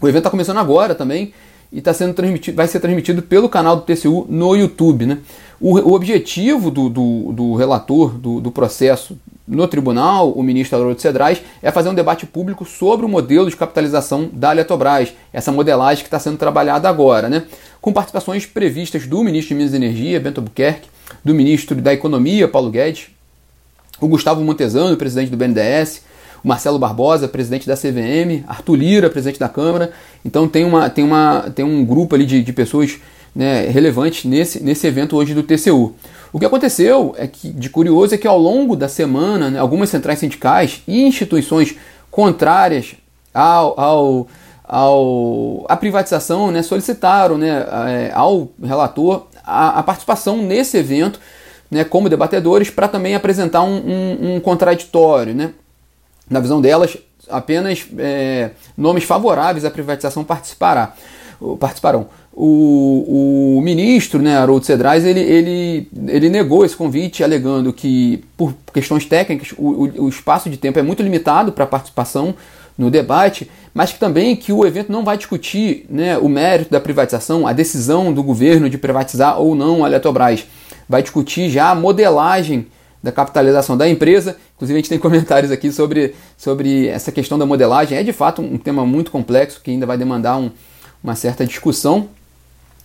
O 0.00 0.08
evento 0.08 0.20
está 0.20 0.30
começando 0.30 0.56
agora 0.56 0.94
também 0.94 1.34
e 1.70 1.82
tá 1.82 1.92
sendo 1.92 2.14
transmitido, 2.14 2.56
vai 2.56 2.66
ser 2.66 2.80
transmitido 2.80 3.20
pelo 3.20 3.46
canal 3.46 3.76
do 3.76 3.82
TCU 3.82 4.26
no 4.26 4.56
YouTube. 4.56 5.04
Né? 5.04 5.18
O, 5.60 5.74
o 5.80 5.92
objetivo 5.92 6.70
do, 6.70 6.88
do, 6.88 7.32
do 7.34 7.54
relator 7.56 8.12
do, 8.14 8.40
do 8.40 8.50
processo 8.50 9.18
no 9.46 9.68
tribunal, 9.68 10.32
o 10.32 10.42
ministro 10.42 10.78
Haroldo 10.78 11.00
Cedrais, 11.00 11.42
é 11.62 11.70
fazer 11.70 11.90
um 11.90 11.94
debate 11.94 12.24
público 12.24 12.64
sobre 12.64 13.04
o 13.04 13.08
modelo 13.08 13.50
de 13.50 13.56
capitalização 13.56 14.28
da 14.32 14.52
Eletrobras, 14.52 15.12
essa 15.32 15.52
modelagem 15.52 16.02
que 16.02 16.08
está 16.08 16.18
sendo 16.18 16.38
trabalhada 16.38 16.88
agora, 16.88 17.28
né? 17.28 17.44
com 17.80 17.92
participações 17.92 18.46
previstas 18.46 19.06
do 19.06 19.22
ministro 19.22 19.50
de 19.50 19.56
Minas 19.56 19.74
e 19.74 19.76
Energia, 19.76 20.18
Bento 20.18 20.40
Albuquerque, 20.40 20.88
do 21.22 21.34
ministro 21.34 21.76
da 21.76 21.92
Economia, 21.92 22.48
Paulo 22.48 22.70
Guedes, 22.70 23.08
o 24.00 24.08
Gustavo 24.08 24.42
Montezano, 24.42 24.96
presidente 24.96 25.30
do 25.30 25.36
BNDES, 25.36 26.02
o 26.42 26.48
Marcelo 26.48 26.78
Barbosa, 26.78 27.28
presidente 27.28 27.66
da 27.66 27.76
CVM, 27.76 28.44
Arthur 28.46 28.76
Lira, 28.76 29.10
presidente 29.10 29.38
da 29.38 29.48
Câmara. 29.48 29.92
Então 30.24 30.48
tem, 30.48 30.64
uma, 30.64 30.88
tem, 30.88 31.04
uma, 31.04 31.50
tem 31.54 31.64
um 31.64 31.84
grupo 31.84 32.14
ali 32.14 32.24
de, 32.24 32.42
de 32.42 32.52
pessoas 32.52 32.98
né, 33.34 33.66
relevantes 33.66 34.24
nesse, 34.24 34.62
nesse 34.62 34.86
evento 34.86 35.16
hoje 35.16 35.34
do 35.34 35.42
TCU. 35.42 35.94
O 36.32 36.38
que 36.38 36.44
aconteceu 36.44 37.14
é 37.16 37.26
que, 37.26 37.48
de 37.50 37.68
curioso, 37.68 38.14
é 38.14 38.18
que 38.18 38.26
ao 38.26 38.38
longo 38.38 38.76
da 38.76 38.88
semana, 38.88 39.50
né, 39.50 39.58
algumas 39.58 39.88
centrais 39.88 40.18
sindicais 40.18 40.82
e 40.86 41.02
instituições 41.02 41.76
contrárias 42.10 42.94
ao, 43.32 43.80
ao, 43.80 44.28
ao 44.64 45.66
à 45.68 45.76
privatização 45.76 46.50
né, 46.50 46.62
solicitaram 46.62 47.36
né, 47.36 47.66
é, 47.88 48.12
ao 48.14 48.48
relator 48.62 49.26
a, 49.44 49.80
a, 49.80 49.82
participação 49.82 50.38
nesse 50.38 50.76
evento 50.76 51.20
né, 51.70 51.82
como 51.84 52.08
debatedores 52.08 52.70
para 52.70 52.88
também 52.88 53.14
apresentar 53.14 53.62
um, 53.62 53.76
um, 53.76 54.34
um, 54.36 54.40
contraditório. 54.40 55.34
Né? 55.34 55.52
Na 56.30 56.40
visão 56.40 56.60
delas, 56.60 56.96
apenas 57.28 57.86
é, 57.98 58.50
nomes 58.76 59.04
favoráveis 59.04 59.64
à 59.64 59.70
privatização 59.70 60.24
participará, 60.24 60.94
participarão 61.58 62.06
o, 62.36 63.56
o 63.58 63.62
ministro, 63.62 64.20
né, 64.20 64.36
Haroldo 64.36 64.66
Cedrais, 64.66 65.04
ele, 65.04 65.20
ele, 65.20 65.88
ele 66.08 66.28
negou 66.28 66.64
esse 66.64 66.74
convite, 66.74 67.22
alegando 67.22 67.72
que, 67.72 68.24
por 68.36 68.52
questões 68.72 69.06
técnicas, 69.06 69.52
o, 69.56 70.04
o 70.04 70.08
espaço 70.08 70.50
de 70.50 70.56
tempo 70.56 70.78
é 70.78 70.82
muito 70.82 71.02
limitado 71.02 71.52
para 71.52 71.64
participação 71.64 72.34
no 72.76 72.90
debate, 72.90 73.48
mas 73.72 73.92
que 73.92 74.00
também 74.00 74.34
que 74.34 74.52
o 74.52 74.66
evento 74.66 74.90
não 74.90 75.04
vai 75.04 75.16
discutir 75.16 75.86
né, 75.88 76.18
o 76.18 76.28
mérito 76.28 76.72
da 76.72 76.80
privatização, 76.80 77.46
a 77.46 77.52
decisão 77.52 78.12
do 78.12 78.22
governo 78.22 78.68
de 78.68 78.76
privatizar 78.76 79.40
ou 79.40 79.54
não 79.54 79.84
a 79.84 79.88
Eletrobras. 79.88 80.44
Vai 80.88 81.02
discutir 81.02 81.48
já 81.48 81.70
a 81.70 81.74
modelagem 81.74 82.66
da 83.00 83.12
capitalização 83.12 83.76
da 83.76 83.88
empresa. 83.88 84.36
Inclusive, 84.56 84.76
a 84.76 84.80
gente 84.80 84.88
tem 84.88 84.98
comentários 85.00 85.52
aqui 85.52 85.70
sobre, 85.70 86.14
sobre 86.36 86.88
essa 86.88 87.12
questão 87.12 87.38
da 87.38 87.46
modelagem. 87.46 87.96
É 87.96 88.02
de 88.02 88.12
fato 88.12 88.42
um 88.42 88.58
tema 88.58 88.84
muito 88.84 89.12
complexo 89.12 89.60
que 89.62 89.70
ainda 89.70 89.86
vai 89.86 89.96
demandar 89.96 90.36
um, 90.36 90.50
uma 91.02 91.14
certa 91.14 91.46
discussão. 91.46 92.08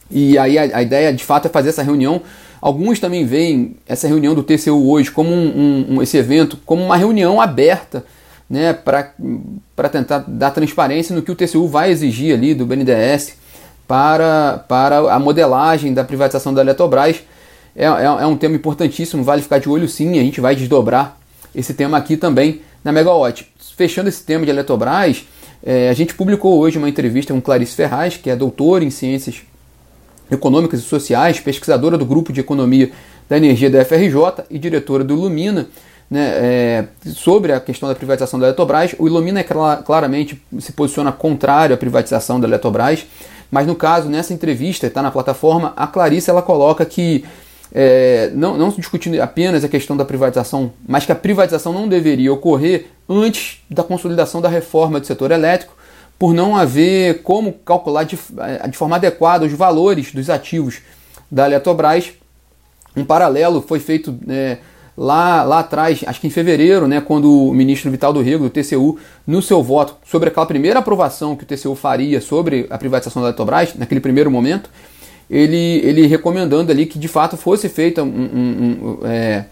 E 0.10 0.38
aí 0.38 0.58
a, 0.58 0.78
a, 0.78 0.82
ideia 0.82 1.14
de 1.14 1.24
fato 1.24 1.48
é 1.48 1.50
fazer 1.50 1.70
essa 1.70 1.84
reunião. 1.84 2.22
Alguns 2.62 3.00
também 3.00 3.26
veem 3.26 3.76
essa 3.88 4.08
reunião 4.08 4.36
do 4.36 4.44
TCU 4.44 4.90
hoje 4.90 5.12
como 5.12 5.30
um, 5.30 5.86
um, 5.90 6.02
esse 6.02 6.18
evento 6.18 6.58
como 6.66 6.84
uma 6.84 6.98
reunião 6.98 7.40
aberta 7.40 8.04
né, 8.50 8.74
para 8.74 9.90
tentar 9.90 10.26
dar 10.28 10.52
transparência 10.52 11.16
no 11.16 11.22
que 11.22 11.32
o 11.32 11.36
TCU 11.36 11.68
vai 11.68 11.92
exigir 11.92 12.34
ali 12.34 12.54
do 12.54 12.66
BNDES 12.66 13.36
para, 13.88 14.66
para 14.68 15.14
a 15.14 15.20
modelagem 15.20 15.94
da 15.94 16.04
privatização 16.04 16.54
da 16.54 16.62
Eletrobras. 16.62 17.22
É, 17.76 17.86
é, 17.86 18.04
é 18.04 18.26
um 18.26 18.36
tema 18.36 18.56
importantíssimo, 18.56 19.24
vale 19.24 19.42
ficar 19.42 19.60
de 19.60 19.70
olho 19.70 19.88
sim, 19.88 20.20
a 20.20 20.24
gente 20.24 20.42
vai 20.42 20.56
desdobrar 20.56 21.18
esse 21.56 21.74
tema 21.74 21.98
aqui 21.98 22.18
também 22.18 22.62
na 22.84 22.92
Megawatt. 22.92 23.48
Fechando 23.78 24.10
esse 24.10 24.24
tema 24.24 24.44
de 24.44 24.52
Eletrobras, 24.52 25.26
é, 25.64 25.90
a 25.90 25.94
gente 25.94 26.14
publicou 26.14 26.58
hoje 26.58 26.78
uma 26.78 26.90
entrevista 26.90 27.34
com 27.34 27.40
Clarice 27.40 27.76
Ferraz, 27.76 28.18
que 28.18 28.30
é 28.30 28.36
doutora 28.36 28.84
em 28.84 28.90
ciências 28.90 29.42
Econômicas 30.32 30.80
e 30.80 30.84
Sociais, 30.84 31.40
pesquisadora 31.40 31.98
do 31.98 32.06
Grupo 32.06 32.32
de 32.32 32.40
Economia 32.40 32.92
da 33.28 33.38
Energia 33.38 33.70
da 33.70 33.84
FRJ 33.86 34.46
e 34.50 34.58
diretora 34.58 35.04
do 35.04 35.14
Ilumina, 35.14 35.68
né, 36.10 36.32
é, 36.36 36.88
sobre 37.06 37.52
a 37.54 37.60
questão 37.60 37.88
da 37.88 37.96
privatização 37.96 38.40
da 38.40 38.48
Eletrobras. 38.48 38.96
O 38.98 39.08
Ilumina 39.08 39.40
é 39.40 39.44
claramente 39.44 40.42
se 40.60 40.72
posiciona 40.72 41.12
contrário 41.12 41.74
à 41.74 41.78
privatização 41.78 42.40
da 42.40 42.48
Eletrobras, 42.48 43.06
mas 43.52 43.68
no 43.68 43.76
caso, 43.76 44.10
nessa 44.10 44.34
entrevista, 44.34 44.88
está 44.88 45.02
na 45.02 45.12
plataforma, 45.12 45.74
a 45.76 45.88
Clarice 45.88 46.30
ela 46.30 46.42
coloca 46.42 46.86
que 46.86 47.24
é, 47.72 48.32
não, 48.34 48.58
não 48.58 48.70
discutindo 48.70 49.22
apenas 49.22 49.64
a 49.64 49.68
questão 49.68 49.96
da 49.96 50.04
privatização, 50.04 50.72
mas 50.88 51.06
que 51.06 51.12
a 51.12 51.16
privatização 51.16 51.72
não 51.72 51.88
deveria 51.88 52.34
ocorrer 52.34 52.88
antes 53.08 53.64
da 53.70 53.84
consolidação 53.84 54.42
da 54.42 54.50
reforma 54.50 55.00
do 55.00 55.06
setor 55.06 55.32
elétrico, 55.32 55.76
por 56.20 56.34
não 56.34 56.58
haver 56.58 57.24
como 57.24 57.54
calcular 57.54 58.04
de, 58.04 58.20
eh, 58.40 58.68
de 58.68 58.78
forma 58.78 58.98
adequada 58.98 59.46
os 59.46 59.54
valores 59.54 60.12
dos 60.12 60.30
ativos 60.30 60.82
da 61.32 61.46
Eletrobras. 61.46 62.12
Um 62.96 63.06
paralelo 63.06 63.62
foi 63.62 63.80
feito 63.80 64.14
é, 64.28 64.58
lá, 64.98 65.44
lá 65.44 65.60
atrás, 65.60 66.04
acho 66.06 66.20
que 66.20 66.28
em 66.28 66.30
fevereiro, 66.30 66.90
né, 66.90 67.00
quando 67.00 67.32
o 67.32 67.54
ministro 67.54 67.90
Vital 67.90 68.12
do 68.12 68.22
Rego, 68.22 68.44
do 68.44 68.50
TCU, 68.50 69.00
no 69.26 69.42
seu 69.42 69.64
voto 69.64 69.96
sobre 70.06 70.28
aquela 70.28 70.46
primeira 70.46 70.80
aprovação 70.80 71.38
que 71.38 71.44
o 71.44 71.48
TCU 71.48 71.74
faria 71.74 72.20
sobre 72.20 72.68
a 72.70 72.78
privatização 72.78 73.22
da 73.22 73.30
Eletrobras, 73.30 73.74
naquele 73.76 74.02
primeiro 74.02 74.30
momento, 74.30 74.70
ele, 75.30 75.80
ele 75.86 76.06
recomendando 76.06 76.70
ali 76.70 76.86
que 76.86 77.00
de 77.00 77.08
fato 77.08 77.38
fosse 77.38 77.70
feita 77.70 78.04
um, 78.04 78.08
um, 78.08 79.00
um 79.02 79.08
é, 79.08 79.46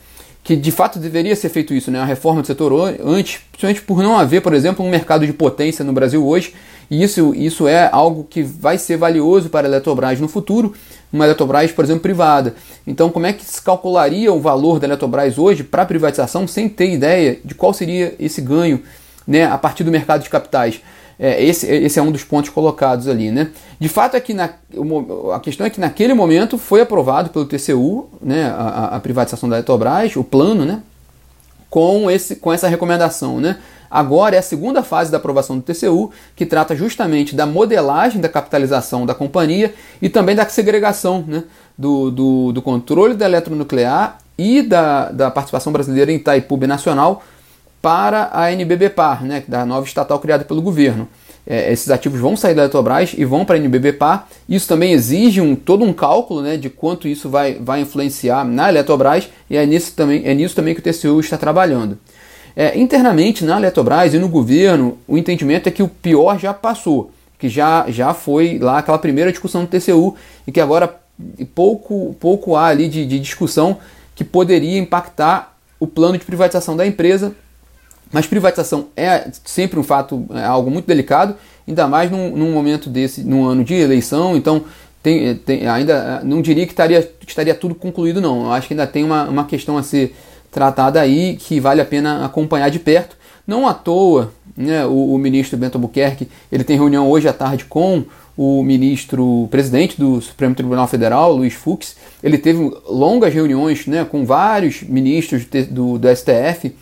que 0.47 0.55
de 0.55 0.71
fato 0.71 0.97
deveria 0.97 1.35
ser 1.35 1.49
feito 1.49 1.73
isso, 1.73 1.91
né? 1.91 1.99
a 1.99 2.05
reforma 2.05 2.39
do 2.39 2.47
setor 2.47 2.71
antes, 3.03 3.41
principalmente 3.51 3.81
por 3.81 4.01
não 4.01 4.17
haver, 4.17 4.41
por 4.41 4.53
exemplo, 4.53 4.85
um 4.85 4.89
mercado 4.89 5.27
de 5.27 5.33
potência 5.33 5.83
no 5.83 5.91
Brasil 5.91 6.25
hoje, 6.25 6.53
e 6.89 7.03
isso, 7.03 7.35
isso 7.35 7.67
é 7.67 7.89
algo 7.91 8.23
que 8.23 8.43
vai 8.43 8.77
ser 8.77 8.95
valioso 8.95 9.49
para 9.49 9.67
a 9.67 9.69
Eletrobras 9.69 10.21
no 10.21 10.29
futuro, 10.29 10.73
uma 11.11 11.25
Eletrobras, 11.25 11.73
por 11.73 11.83
exemplo, 11.83 12.03
privada. 12.03 12.55
Então, 12.87 13.09
como 13.09 13.25
é 13.25 13.33
que 13.33 13.43
se 13.43 13.61
calcularia 13.61 14.31
o 14.31 14.39
valor 14.39 14.79
da 14.79 14.87
Eletrobras 14.87 15.37
hoje 15.37 15.65
para 15.65 15.85
privatização 15.85 16.47
sem 16.47 16.69
ter 16.69 16.93
ideia 16.93 17.37
de 17.43 17.53
qual 17.53 17.73
seria 17.73 18.15
esse 18.17 18.39
ganho 18.39 18.81
né, 19.27 19.43
a 19.43 19.57
partir 19.57 19.83
do 19.83 19.91
mercado 19.91 20.23
de 20.23 20.29
capitais? 20.29 20.79
É, 21.19 21.43
esse, 21.43 21.65
esse 21.65 21.97
é 21.97 22.01
um 22.01 22.11
dos 22.11 22.23
pontos 22.23 22.49
colocados 22.49 23.07
ali. 23.07 23.31
Né? 23.31 23.49
De 23.79 23.89
fato, 23.89 24.15
é 24.15 24.19
que 24.19 24.33
na, 24.33 24.49
a 25.33 25.39
questão 25.39 25.65
é 25.65 25.69
que 25.69 25.79
naquele 25.79 26.13
momento 26.13 26.57
foi 26.57 26.81
aprovado 26.81 27.29
pelo 27.29 27.45
TCU 27.45 28.09
né, 28.21 28.53
a, 28.55 28.95
a 28.95 28.99
privatização 28.99 29.49
da 29.49 29.55
Eletrobras, 29.55 30.15
o 30.15 30.23
plano, 30.23 30.63
né, 30.63 30.81
com, 31.69 32.09
esse, 32.09 32.35
com 32.35 32.53
essa 32.53 32.67
recomendação. 32.67 33.39
Né? 33.39 33.57
Agora 33.89 34.35
é 34.35 34.39
a 34.39 34.43
segunda 34.43 34.83
fase 34.83 35.09
da 35.09 35.17
aprovação 35.17 35.57
do 35.57 35.63
TCU, 35.63 36.11
que 36.35 36.45
trata 36.45 36.75
justamente 36.75 37.35
da 37.35 37.45
modelagem 37.45 38.21
da 38.21 38.29
capitalização 38.29 39.05
da 39.05 39.15
companhia 39.15 39.73
e 40.01 40.09
também 40.09 40.35
da 40.35 40.47
segregação 40.47 41.23
né, 41.27 41.43
do, 41.75 42.11
do, 42.11 42.51
do 42.51 42.61
controle 42.61 43.15
da 43.15 43.25
eletronuclear 43.25 44.19
e 44.37 44.61
da, 44.61 45.09
da 45.09 45.31
participação 45.31 45.73
brasileira 45.73 46.11
em 46.11 46.17
Itaipu 46.17 46.57
Nacional 46.67 47.23
para 47.87 48.29
a 48.33 48.51
NBBPAR, 48.51 49.23
né, 49.23 49.41
da 49.47 49.65
nova 49.65 49.87
estatal 49.87 50.19
criada 50.19 50.43
pelo 50.43 50.61
governo. 50.61 51.07
É, 51.47 51.71
esses 51.71 51.89
ativos 51.89 52.19
vão 52.19 52.35
sair 52.35 52.53
da 52.53 52.63
Eletrobras 52.63 53.15
e 53.17 53.23
vão 53.23 53.45
para 53.45 53.55
a 53.55 53.57
NBBPAR. 53.57 54.27
Isso 54.49 54.67
também 54.67 54.91
exige 54.91 55.39
um, 55.39 55.55
todo 55.55 55.85
um 55.85 55.93
cálculo 55.93 56.41
né, 56.41 56.57
de 56.57 56.69
quanto 56.69 57.07
isso 57.07 57.29
vai, 57.29 57.53
vai 57.53 57.79
influenciar 57.79 58.43
na 58.43 58.67
Eletrobras 58.67 59.29
e 59.49 59.55
é 59.55 59.65
nisso, 59.65 59.93
também, 59.95 60.21
é 60.25 60.33
nisso 60.33 60.53
também 60.53 60.75
que 60.75 60.81
o 60.81 60.83
TCU 60.83 61.17
está 61.21 61.37
trabalhando. 61.37 61.97
É, 62.53 62.77
internamente 62.77 63.45
na 63.45 63.55
Eletrobras 63.55 64.13
e 64.13 64.19
no 64.19 64.27
governo, 64.27 64.97
o 65.07 65.17
entendimento 65.17 65.69
é 65.69 65.71
que 65.71 65.81
o 65.81 65.87
pior 65.87 66.37
já 66.37 66.53
passou, 66.53 67.11
que 67.39 67.47
já, 67.47 67.85
já 67.87 68.13
foi 68.13 68.59
lá 68.59 68.79
aquela 68.79 68.99
primeira 68.99 69.31
discussão 69.31 69.63
do 69.63 69.69
TCU 69.69 70.13
e 70.45 70.51
que 70.51 70.59
agora 70.59 70.93
pouco, 71.55 72.13
pouco 72.19 72.57
há 72.57 72.65
ali 72.65 72.89
de, 72.89 73.05
de 73.05 73.17
discussão 73.17 73.77
que 74.13 74.25
poderia 74.25 74.77
impactar 74.77 75.55
o 75.79 75.87
plano 75.87 76.17
de 76.17 76.25
privatização 76.25 76.75
da 76.75 76.85
empresa 76.85 77.33
mas 78.11 78.25
privatização 78.25 78.87
é 78.95 79.29
sempre 79.43 79.79
um 79.79 79.83
fato, 79.83 80.25
é 80.33 80.43
algo 80.43 80.71
muito 80.71 80.85
delicado, 80.85 81.35
ainda 81.67 81.87
mais 81.87 82.09
num, 82.09 82.35
num 82.35 82.51
momento 82.51 82.89
desse, 82.89 83.23
num 83.23 83.45
ano 83.45 83.63
de 83.63 83.73
eleição, 83.73 84.35
então 84.35 84.63
tem, 85.03 85.35
tem, 85.35 85.67
ainda 85.67 86.21
não 86.23 86.41
diria 86.41 86.65
que 86.65 86.73
estaria, 86.73 87.01
que 87.01 87.29
estaria 87.29 87.55
tudo 87.55 87.75
concluído, 87.75 88.19
não. 88.19 88.45
Eu 88.45 88.51
acho 88.51 88.67
que 88.67 88.73
ainda 88.73 88.87
tem 88.87 89.03
uma, 89.03 89.25
uma 89.25 89.45
questão 89.45 89.77
a 89.77 89.83
ser 89.83 90.15
tratada 90.51 90.99
aí 90.99 91.37
que 91.37 91.59
vale 91.59 91.81
a 91.81 91.85
pena 91.85 92.25
acompanhar 92.25 92.69
de 92.69 92.79
perto. 92.79 93.15
Não 93.45 93.67
à 93.67 93.73
toa, 93.73 94.33
né, 94.55 94.85
o, 94.85 95.13
o 95.13 95.17
ministro 95.17 95.57
Bento 95.57 95.75
Albuquerque 95.75 96.27
ele 96.51 96.63
tem 96.63 96.75
reunião 96.75 97.09
hoje 97.09 97.27
à 97.27 97.33
tarde 97.33 97.65
com 97.65 98.03
o 98.35 98.61
ministro 98.61 99.47
presidente 99.49 99.97
do 99.97 100.21
Supremo 100.21 100.53
Tribunal 100.53 100.87
Federal, 100.87 101.33
Luiz 101.33 101.53
Fux. 101.53 101.95
Ele 102.21 102.37
teve 102.37 102.59
longas 102.87 103.33
reuniões 103.33 103.87
né, 103.87 104.05
com 104.05 104.25
vários 104.25 104.83
ministros 104.83 105.45
do, 105.69 105.97
do 105.97 106.15
STF 106.15 106.73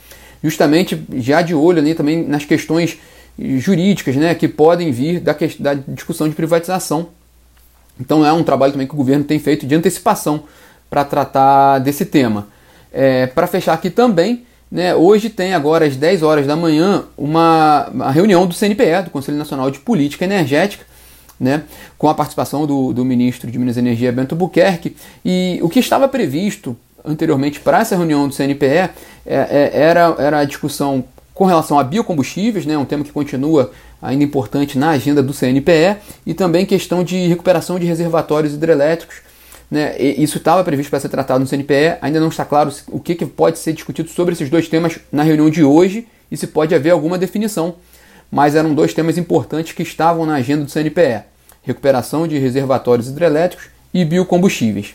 justamente 0.46 1.04
já 1.16 1.42
de 1.42 1.56
olho 1.56 1.96
também 1.96 2.24
nas 2.24 2.46
questões 2.46 3.00
jurídicas 3.38 4.16
né, 4.16 4.36
que 4.36 4.48
podem 4.48 4.92
vir 4.92 5.20
da, 5.20 5.36
da 5.60 5.74
discussão 5.74 6.30
de 6.30 6.36
privatização. 6.36 7.10
Então 8.00 8.24
é 8.24 8.32
um 8.32 8.44
trabalho 8.44 8.72
também 8.72 8.88
que 8.88 8.94
o 8.94 8.98
governo 8.98 9.24
tem 9.24 9.40
feito 9.40 9.66
de 9.66 9.74
antecipação 9.74 10.44
para 10.88 11.04
tratar 11.04 11.80
desse 11.80 12.06
tema. 12.06 12.48
É, 12.94 13.26
para 13.26 13.48
fechar 13.48 13.74
aqui 13.74 13.90
também, 13.90 14.46
né, 14.72 14.94
hoje 14.94 15.30
tem 15.30 15.54
agora 15.54 15.86
às 15.86 15.96
10 15.96 16.22
horas 16.22 16.46
da 16.46 16.56
manhã 16.56 17.06
uma, 17.18 17.90
uma, 17.92 18.12
reunião 18.12 18.46
do 18.46 18.54
CNPE, 18.54 19.06
do 19.06 19.10
Conselho 19.10 19.38
Nacional 19.38 19.72
de 19.72 19.80
Política 19.80 20.26
Energética, 20.26 20.86
né, 21.40 21.64
com 21.98 22.08
a 22.08 22.14
participação 22.14 22.68
do, 22.68 22.94
do 22.94 23.04
ministro 23.04 23.50
de 23.50 23.58
Minas 23.58 23.78
e 23.78 23.80
Energia, 23.80 24.12
Bento 24.12 24.36
Buquerque, 24.36 24.96
e 25.24 25.60
o 25.62 25.70
que 25.70 25.80
estava 25.80 26.08
previsto 26.08 26.78
anteriormente 27.06 27.60
para 27.60 27.80
essa 27.80 27.96
reunião 27.96 28.28
do 28.28 28.34
CNPE 28.34 28.66
é, 28.66 28.92
é, 29.26 29.72
era, 29.74 30.16
era 30.18 30.40
a 30.40 30.46
discussão 30.46 31.04
com 31.34 31.46
relação 31.46 31.78
a 31.78 31.84
biocombustíveis, 31.84 32.66
né, 32.66 32.78
um 32.78 32.86
tema 32.86 33.04
que 33.04 33.12
continua 33.12 33.72
ainda 34.02 34.24
importante 34.24 34.78
na 34.78 34.92
agenda 34.92 35.22
do 35.22 35.34
CNPE, 35.34 35.98
e 36.26 36.34
também 36.34 36.66
questão 36.66 37.04
de 37.04 37.28
recuperação 37.28 37.78
de 37.78 37.86
reservatórios 37.86 38.54
hidrelétricos. 38.54 39.18
Né, 39.70 40.00
isso 40.00 40.38
estava 40.38 40.64
previsto 40.64 40.90
para 40.90 41.00
ser 41.00 41.10
tratado 41.10 41.40
no 41.40 41.48
CNPE, 41.48 41.98
ainda 42.02 42.20
não 42.20 42.30
está 42.30 42.46
claro 42.46 42.72
o 42.88 43.00
que, 43.00 43.16
que 43.16 43.26
pode 43.26 43.60
ser 43.60 43.74
discutido 43.74 44.10
sobre 44.10 44.34
esses 44.34 44.50
dois 44.50 44.70
temas 44.70 45.00
na 45.12 45.24
reunião 45.24 45.50
de 45.50 45.64
hoje 45.64 46.08
e 46.32 46.38
se 46.38 46.48
pode 46.48 46.74
haver 46.74 46.92
alguma 46.92 47.18
definição, 47.18 47.76
mas 48.32 48.56
eram 48.56 48.74
dois 48.74 48.94
temas 48.94 49.18
importantes 49.18 49.74
que 49.74 49.84
estavam 49.84 50.26
na 50.26 50.36
agenda 50.36 50.64
do 50.64 50.72
CNPE: 50.72 51.24
recuperação 51.64 52.28
de 52.28 52.38
reservatórios 52.38 53.08
hidrelétricos 53.08 53.68
e 53.94 54.06
biocombustíveis. 54.06 54.94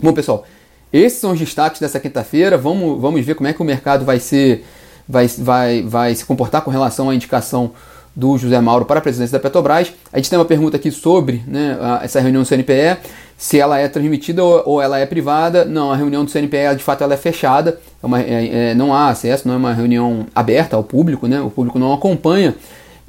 Bom, 0.00 0.12
pessoal, 0.12 0.46
esses 0.92 1.18
são 1.18 1.32
os 1.32 1.38
destaques 1.38 1.80
dessa 1.80 2.00
quinta-feira. 2.00 2.56
Vamos, 2.56 3.00
vamos 3.00 3.24
ver 3.24 3.34
como 3.34 3.48
é 3.48 3.52
que 3.52 3.60
o 3.60 3.64
mercado 3.64 4.04
vai 4.04 4.20
ser 4.20 4.64
vai, 5.08 5.26
vai, 5.26 5.82
vai 5.82 6.14
se 6.14 6.24
comportar 6.24 6.62
com 6.62 6.70
relação 6.70 7.10
à 7.10 7.14
indicação 7.14 7.72
do 8.14 8.38
José 8.38 8.58
Mauro 8.60 8.86
para 8.86 8.98
a 8.98 9.02
presidência 9.02 9.38
da 9.38 9.42
Petrobras. 9.42 9.92
A 10.12 10.16
gente 10.16 10.30
tem 10.30 10.38
uma 10.38 10.44
pergunta 10.44 10.76
aqui 10.76 10.90
sobre 10.90 11.42
né, 11.46 11.76
essa 12.02 12.18
reunião 12.18 12.42
do 12.42 12.48
CNPE, 12.48 12.96
se 13.36 13.60
ela 13.60 13.78
é 13.78 13.86
transmitida 13.88 14.42
ou, 14.42 14.80
ela 14.80 14.98
é 14.98 15.04
privada. 15.04 15.66
Não, 15.66 15.92
a 15.92 15.96
reunião 15.96 16.24
do 16.24 16.30
CNPE, 16.30 16.76
de 16.76 16.82
fato, 16.82 17.04
ela 17.04 17.12
é 17.12 17.16
fechada, 17.18 17.78
é 18.02 18.06
uma, 18.06 18.20
é, 18.20 18.70
é, 18.70 18.74
não 18.74 18.94
há 18.94 19.10
acesso, 19.10 19.46
não 19.46 19.54
é 19.54 19.58
uma 19.58 19.74
reunião 19.74 20.26
aberta 20.34 20.76
ao 20.76 20.82
público, 20.82 21.28
né, 21.28 21.40
o 21.40 21.50
público 21.50 21.78
não 21.78 21.92
acompanha. 21.92 22.54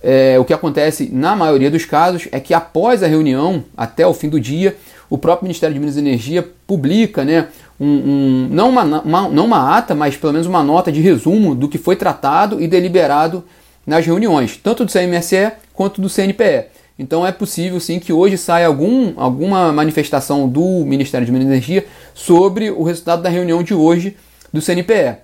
É, 0.04 0.38
o 0.38 0.46
que 0.46 0.54
acontece 0.54 1.10
na 1.12 1.36
maioria 1.36 1.72
dos 1.72 1.86
casos 1.86 2.28
é 2.32 2.40
que 2.40 2.54
após 2.54 3.02
a 3.02 3.08
reunião, 3.08 3.64
até 3.76 4.06
o 4.06 4.14
fim 4.14 4.30
do 4.30 4.40
dia, 4.40 4.78
o 5.10 5.18
próprio 5.18 5.46
Ministério 5.46 5.74
de 5.74 5.80
Minas 5.80 5.96
e 5.96 6.00
Energia 6.00 6.48
publica 6.66 7.24
né, 7.24 7.48
um, 7.80 7.88
um, 7.88 8.48
não, 8.52 8.70
uma, 8.70 8.84
uma, 8.84 9.30
não 9.30 9.46
uma 9.46 9.78
ata, 9.78 9.96
mas 9.96 10.18
pelo 10.18 10.34
menos 10.34 10.48
uma 10.48 10.64
nota 10.64 10.92
de 10.92 11.02
resumo 11.02 11.56
do 11.56 11.68
que 11.68 11.78
foi 11.78 11.96
tratado 11.96 12.62
e 12.62 12.68
deliberado 12.68 13.44
nas 13.86 14.06
reuniões, 14.06 14.58
tanto 14.58 14.84
do 14.84 14.92
CMSE 14.92 15.52
quanto 15.74 16.02
do 16.02 16.10
CNPE. 16.10 16.66
Então 17.00 17.26
é 17.26 17.32
possível 17.32 17.80
sim 17.80 18.00
que 18.00 18.12
hoje 18.12 18.38
saia 18.38 18.68
algum, 18.68 19.14
alguma 19.18 19.72
manifestação 19.72 20.50
do 20.50 20.84
Ministério 20.86 21.26
de 21.26 21.32
Minas 21.32 21.48
e 21.48 21.52
Energia 21.52 21.86
sobre 22.14 22.72
o 22.72 22.84
resultado 22.84 23.22
da 23.22 23.30
reunião 23.30 23.64
de 23.64 23.74
hoje 23.74 24.18
do 24.52 24.62
CNPE. 24.62 25.18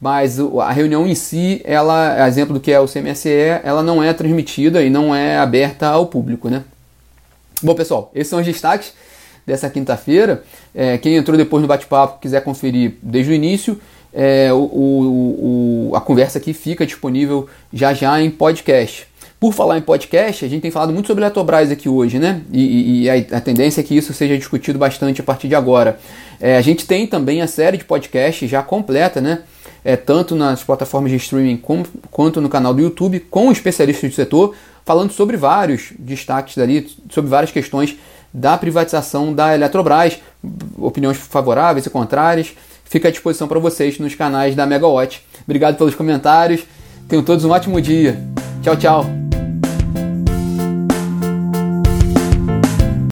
Mas 0.00 0.38
a 0.40 0.72
reunião 0.72 1.06
em 1.06 1.14
si, 1.14 1.60
ela, 1.64 2.26
exemplo 2.26 2.54
do 2.54 2.60
que 2.60 2.72
é 2.72 2.80
o 2.80 2.88
CMSE, 2.88 3.60
ela 3.62 3.82
não 3.82 4.02
é 4.02 4.12
transmitida 4.12 4.82
e 4.82 4.90
não 4.90 5.14
é 5.14 5.38
aberta 5.38 5.88
ao 5.88 6.06
público, 6.06 6.48
né? 6.48 6.64
Bom, 7.62 7.74
pessoal, 7.74 8.10
esses 8.14 8.28
são 8.28 8.40
os 8.40 8.46
destaques 8.46 8.94
dessa 9.50 9.68
quinta-feira. 9.68 10.44
É, 10.74 10.96
quem 10.96 11.16
entrou 11.16 11.36
depois 11.36 11.60
no 11.60 11.68
bate-papo 11.68 12.20
quiser 12.20 12.42
conferir 12.42 12.94
desde 13.02 13.32
o 13.32 13.34
início, 13.34 13.80
é, 14.12 14.52
o, 14.52 14.56
o, 14.56 15.90
o, 15.90 15.96
a 15.96 16.00
conversa 16.00 16.38
aqui 16.38 16.52
fica 16.52 16.86
disponível 16.86 17.48
já 17.72 17.92
já 17.92 18.20
em 18.22 18.30
podcast. 18.30 19.08
Por 19.38 19.52
falar 19.52 19.78
em 19.78 19.80
podcast, 19.80 20.44
a 20.44 20.48
gente 20.48 20.62
tem 20.62 20.70
falado 20.70 20.92
muito 20.92 21.06
sobre 21.06 21.24
Eletrobras 21.24 21.70
aqui 21.70 21.88
hoje, 21.88 22.18
né? 22.18 22.42
E, 22.52 23.04
e 23.04 23.10
a, 23.10 23.38
a, 23.38 23.40
tendência 23.40 23.80
é 23.80 23.84
que 23.84 23.96
isso 23.96 24.12
seja 24.12 24.36
discutido 24.36 24.78
bastante 24.78 25.20
a 25.20 25.24
partir 25.24 25.48
de 25.48 25.54
agora. 25.54 25.98
É, 26.38 26.56
a 26.56 26.60
gente 26.60 26.86
tem 26.86 27.06
também 27.06 27.40
a 27.40 27.46
série 27.46 27.78
de 27.78 27.84
podcast 27.84 28.46
já 28.46 28.62
completa, 28.62 29.20
né? 29.20 29.40
É, 29.82 29.96
tanto 29.96 30.36
nas 30.36 30.62
plataformas 30.62 31.10
de 31.10 31.16
streaming 31.16 31.60
quanto 32.10 32.40
no 32.40 32.50
canal 32.50 32.74
do 32.74 32.82
YouTube, 32.82 33.18
com 33.30 33.50
especialistas 33.50 34.10
do 34.10 34.14
setor, 34.14 34.54
falando 34.84 35.10
sobre 35.10 35.38
vários 35.38 35.92
destaques 35.98 36.54
dali, 36.54 36.86
sobre 37.08 37.30
várias 37.30 37.50
questões 37.50 37.96
da 38.32 38.56
privatização 38.56 39.32
da 39.32 39.54
Eletrobras, 39.54 40.18
opiniões 40.78 41.16
favoráveis 41.16 41.86
e 41.86 41.90
contrárias. 41.90 42.52
Fica 42.84 43.08
à 43.08 43.10
disposição 43.10 43.46
para 43.46 43.60
vocês 43.60 43.98
nos 43.98 44.14
canais 44.14 44.54
da 44.54 44.66
Megawatt. 44.66 45.24
Obrigado 45.44 45.76
pelos 45.76 45.94
comentários. 45.94 46.62
Tenham 47.08 47.24
todos 47.24 47.44
um 47.44 47.50
ótimo 47.50 47.80
dia. 47.80 48.18
Tchau, 48.62 48.76
tchau. 48.76 49.29